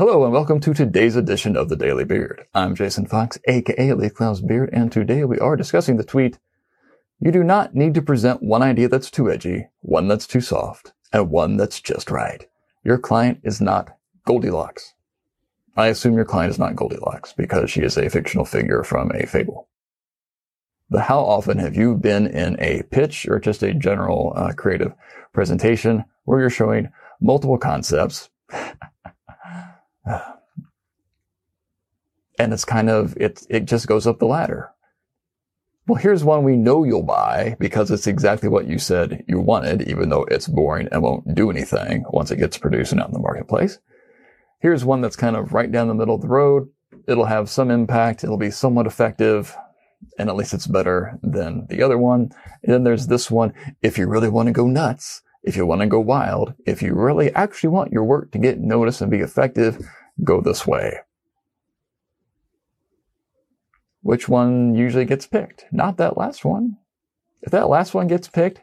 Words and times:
Hello 0.00 0.24
and 0.24 0.32
welcome 0.32 0.60
to 0.60 0.72
today's 0.72 1.14
edition 1.14 1.58
of 1.58 1.68
the 1.68 1.76
Daily 1.76 2.06
Beard. 2.06 2.46
I'm 2.54 2.74
Jason 2.74 3.04
Fox, 3.04 3.38
aka 3.46 3.92
Lee 3.92 4.08
Clow's 4.08 4.40
Beard, 4.40 4.70
and 4.72 4.90
today 4.90 5.24
we 5.24 5.38
are 5.40 5.56
discussing 5.56 5.98
the 5.98 6.04
tweet, 6.04 6.38
you 7.18 7.30
do 7.30 7.44
not 7.44 7.74
need 7.74 7.92
to 7.92 8.00
present 8.00 8.42
one 8.42 8.62
idea 8.62 8.88
that's 8.88 9.10
too 9.10 9.30
edgy, 9.30 9.68
one 9.80 10.08
that's 10.08 10.26
too 10.26 10.40
soft, 10.40 10.94
and 11.12 11.28
one 11.28 11.58
that's 11.58 11.82
just 11.82 12.10
right. 12.10 12.46
Your 12.82 12.96
client 12.96 13.40
is 13.42 13.60
not 13.60 13.94
Goldilocks. 14.24 14.94
I 15.76 15.88
assume 15.88 16.14
your 16.14 16.24
client 16.24 16.52
is 16.52 16.58
not 16.58 16.76
Goldilocks 16.76 17.34
because 17.34 17.70
she 17.70 17.82
is 17.82 17.98
a 17.98 18.08
fictional 18.08 18.46
figure 18.46 18.82
from 18.82 19.12
a 19.14 19.26
fable. 19.26 19.68
But 20.88 21.02
how 21.02 21.20
often 21.20 21.58
have 21.58 21.76
you 21.76 21.94
been 21.94 22.26
in 22.26 22.56
a 22.58 22.84
pitch 22.84 23.28
or 23.28 23.38
just 23.38 23.62
a 23.62 23.74
general 23.74 24.32
uh, 24.34 24.54
creative 24.54 24.94
presentation 25.34 26.06
where 26.24 26.40
you're 26.40 26.48
showing 26.48 26.90
multiple 27.20 27.58
concepts 27.58 28.30
and 32.38 32.52
it's 32.52 32.64
kind 32.64 32.90
of 32.90 33.16
it 33.16 33.46
it 33.50 33.64
just 33.66 33.86
goes 33.86 34.06
up 34.06 34.18
the 34.18 34.26
ladder. 34.26 34.70
Well, 35.86 36.00
here's 36.00 36.22
one 36.22 36.44
we 36.44 36.56
know 36.56 36.84
you'll 36.84 37.02
buy 37.02 37.56
because 37.58 37.90
it's 37.90 38.06
exactly 38.06 38.48
what 38.48 38.68
you 38.68 38.78
said 38.78 39.24
you 39.26 39.40
wanted, 39.40 39.88
even 39.88 40.08
though 40.08 40.24
it's 40.24 40.46
boring 40.46 40.88
and 40.92 41.02
won't 41.02 41.34
do 41.34 41.50
anything 41.50 42.04
once 42.10 42.30
it 42.30 42.36
gets 42.36 42.58
produced 42.58 42.92
and 42.92 43.00
out 43.00 43.08
in 43.08 43.14
the 43.14 43.18
marketplace. 43.18 43.78
Here's 44.60 44.84
one 44.84 45.00
that's 45.00 45.16
kind 45.16 45.36
of 45.36 45.52
right 45.52 45.72
down 45.72 45.88
the 45.88 45.94
middle 45.94 46.14
of 46.14 46.20
the 46.20 46.28
road. 46.28 46.68
It'll 47.08 47.24
have 47.24 47.50
some 47.50 47.70
impact. 47.70 48.22
It'll 48.22 48.36
be 48.36 48.50
somewhat 48.50 48.86
effective. 48.86 49.56
And 50.18 50.28
at 50.28 50.36
least 50.36 50.54
it's 50.54 50.66
better 50.66 51.18
than 51.22 51.66
the 51.68 51.82
other 51.82 51.98
one. 51.98 52.30
And 52.62 52.72
then 52.72 52.84
there's 52.84 53.06
this 53.06 53.30
one. 53.30 53.52
If 53.82 53.98
you 53.98 54.06
really 54.06 54.28
want 54.28 54.46
to 54.46 54.52
go 54.52 54.66
nuts, 54.66 55.22
if 55.42 55.56
you 55.56 55.66
want 55.66 55.80
to 55.80 55.86
go 55.86 56.00
wild, 56.00 56.54
if 56.66 56.82
you 56.82 56.94
really 56.94 57.32
actually 57.34 57.70
want 57.70 57.92
your 57.92 58.04
work 58.04 58.30
to 58.32 58.38
get 58.38 58.58
noticed 58.58 59.00
and 59.00 59.10
be 59.10 59.20
effective, 59.20 59.86
go 60.22 60.40
this 60.40 60.66
way. 60.66 60.98
Which 64.02 64.28
one 64.28 64.74
usually 64.74 65.04
gets 65.04 65.26
picked? 65.26 65.66
Not 65.72 65.96
that 65.98 66.16
last 66.16 66.44
one. 66.44 66.78
If 67.42 67.52
that 67.52 67.68
last 67.68 67.94
one 67.94 68.06
gets 68.06 68.28
picked, 68.28 68.62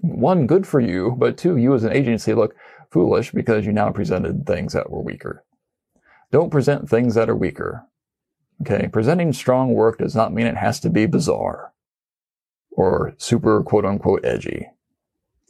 one, 0.00 0.46
good 0.46 0.66
for 0.66 0.80
you, 0.80 1.16
but 1.18 1.36
two, 1.36 1.56
you 1.56 1.74
as 1.74 1.84
an 1.84 1.92
agency 1.92 2.32
look 2.34 2.54
foolish 2.90 3.32
because 3.32 3.66
you 3.66 3.72
now 3.72 3.90
presented 3.90 4.46
things 4.46 4.72
that 4.72 4.90
were 4.90 5.02
weaker. 5.02 5.44
Don't 6.30 6.50
present 6.50 6.88
things 6.88 7.14
that 7.14 7.28
are 7.28 7.36
weaker. 7.36 7.84
Okay. 8.62 8.88
Presenting 8.92 9.32
strong 9.32 9.72
work 9.72 9.98
does 9.98 10.14
not 10.14 10.32
mean 10.32 10.46
it 10.46 10.56
has 10.56 10.80
to 10.80 10.90
be 10.90 11.06
bizarre 11.06 11.72
or 12.70 13.14
super 13.18 13.62
quote 13.62 13.84
unquote 13.84 14.24
edgy. 14.24 14.68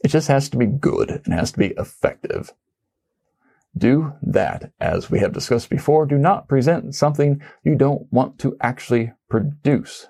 It 0.03 0.09
just 0.09 0.27
has 0.27 0.49
to 0.49 0.57
be 0.57 0.65
good 0.65 1.21
and 1.25 1.33
has 1.33 1.51
to 1.51 1.59
be 1.59 1.73
effective. 1.77 2.53
Do 3.77 4.13
that, 4.21 4.71
as 4.79 5.09
we 5.09 5.19
have 5.19 5.31
discussed 5.31 5.69
before. 5.69 6.05
Do 6.05 6.17
not 6.17 6.47
present 6.47 6.93
something 6.95 7.41
you 7.63 7.75
don't 7.75 8.11
want 8.11 8.37
to 8.39 8.57
actually 8.59 9.13
produce. 9.29 10.07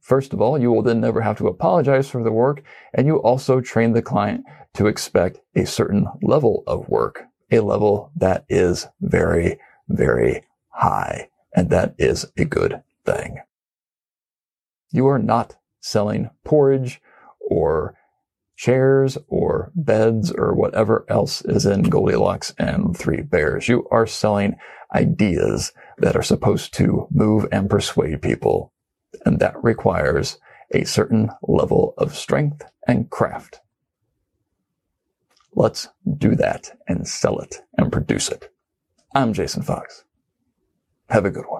First 0.00 0.32
of 0.32 0.40
all, 0.40 0.58
you 0.58 0.72
will 0.72 0.82
then 0.82 1.00
never 1.00 1.20
have 1.20 1.38
to 1.38 1.46
apologize 1.46 2.08
for 2.08 2.24
the 2.24 2.32
work, 2.32 2.64
and 2.92 3.06
you 3.06 3.18
also 3.18 3.60
train 3.60 3.92
the 3.92 4.02
client 4.02 4.44
to 4.74 4.88
expect 4.88 5.40
a 5.54 5.64
certain 5.64 6.08
level 6.20 6.64
of 6.66 6.88
work, 6.88 7.26
a 7.52 7.60
level 7.60 8.10
that 8.16 8.44
is 8.48 8.88
very, 9.00 9.60
very 9.88 10.42
high, 10.70 11.28
and 11.54 11.70
that 11.70 11.94
is 11.96 12.26
a 12.36 12.44
good 12.44 12.82
thing. 13.04 13.38
You 14.90 15.06
are 15.06 15.18
not 15.18 15.56
selling 15.80 16.30
porridge 16.42 17.00
or 17.50 17.94
chairs 18.56 19.18
or 19.28 19.72
beds 19.74 20.30
or 20.30 20.54
whatever 20.54 21.04
else 21.08 21.42
is 21.42 21.66
in 21.66 21.82
Goldilocks 21.82 22.54
and 22.58 22.96
Three 22.96 23.22
Bears. 23.22 23.68
You 23.68 23.86
are 23.90 24.06
selling 24.06 24.56
ideas 24.94 25.72
that 25.98 26.16
are 26.16 26.22
supposed 26.22 26.74
to 26.74 27.06
move 27.10 27.46
and 27.52 27.68
persuade 27.70 28.22
people. 28.22 28.72
And 29.24 29.38
that 29.40 29.62
requires 29.62 30.38
a 30.72 30.84
certain 30.84 31.30
level 31.42 31.94
of 31.98 32.16
strength 32.16 32.62
and 32.86 33.10
craft. 33.10 33.60
Let's 35.54 35.88
do 36.16 36.36
that 36.36 36.78
and 36.86 37.08
sell 37.08 37.40
it 37.40 37.62
and 37.76 37.90
produce 37.90 38.28
it. 38.28 38.52
I'm 39.14 39.32
Jason 39.32 39.62
Fox. 39.62 40.04
Have 41.08 41.24
a 41.24 41.30
good 41.30 41.46
one. 41.48 41.59